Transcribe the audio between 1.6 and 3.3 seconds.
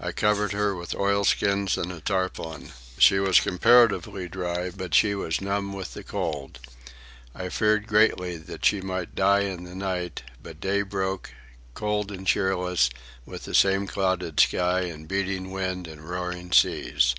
and a tarpaulin. She